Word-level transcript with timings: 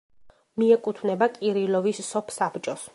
მიეკუთვნება 0.61 1.29
კირილოვის 1.37 2.05
სოფსაბჭოს. 2.11 2.89